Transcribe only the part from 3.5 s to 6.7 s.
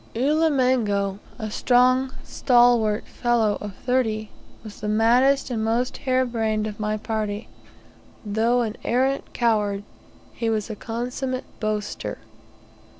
of thirty, was the maddest and most hare brained